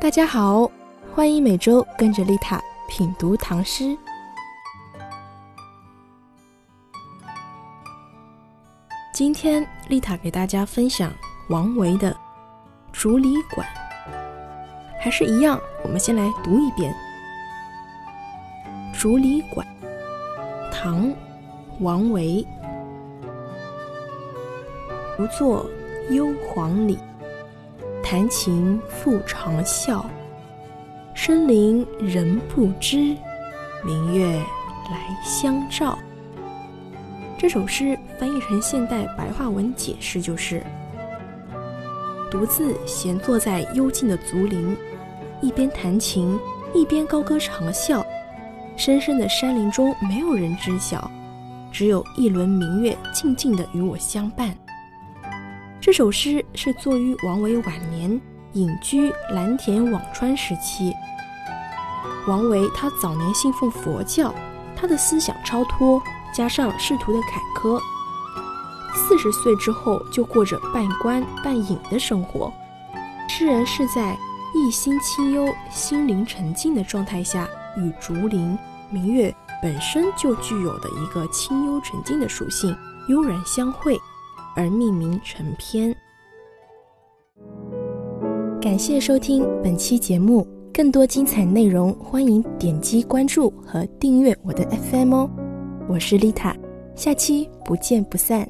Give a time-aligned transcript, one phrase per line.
[0.00, 0.68] 大家好，
[1.14, 3.94] 欢迎每周跟着丽塔品读唐诗。
[9.12, 11.12] 今天丽塔给大家分享
[11.50, 12.12] 王维的
[12.94, 13.66] 《竹里馆》，
[14.98, 16.94] 还是一样，我们先来读一遍
[18.98, 19.66] 《竹里馆》。
[20.72, 21.12] 唐，
[21.80, 22.42] 王维。
[25.18, 25.68] 独坐
[26.08, 26.98] 幽篁里，
[28.10, 30.04] 弹琴复长啸。
[31.14, 33.16] 深林人不知，
[33.84, 35.96] 明月来相照。
[37.38, 40.60] 这首诗翻译成现代白话文解释就是：
[42.32, 44.76] 独自闲坐在幽静的竹林，
[45.40, 46.36] 一边弹琴，
[46.74, 48.04] 一边高歌长啸。
[48.76, 51.08] 深深的山林中没有人知晓，
[51.70, 54.52] 只有一轮明月静静的与我相伴。
[55.80, 58.20] 这首诗是作于王维晚年
[58.52, 60.92] 隐居蓝田辋川时期。
[62.28, 64.34] 王维他早年信奉佛教，
[64.76, 66.00] 他的思想超脱。
[66.32, 67.80] 加上仕途的坎坷，
[68.94, 72.52] 四十岁之后就过着半官半隐的生活。
[73.28, 74.16] 诗人是在
[74.54, 78.56] 一心清幽、心灵沉静的状态下，与竹林、
[78.90, 82.72] 明月本身就具有的一个清幽沉静的属性
[83.08, 84.00] 悠然相会，
[84.60, 85.94] 而命名成篇。
[88.60, 95.30] 感谢收听本期节目，更多精彩内容，欢迎点击关注和订阅我的 FM 哦。
[95.88, 96.54] 我是丽塔，
[96.94, 98.46] 下期不见不散。